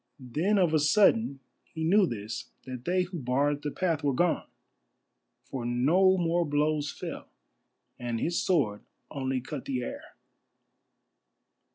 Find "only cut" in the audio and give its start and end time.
9.11-9.65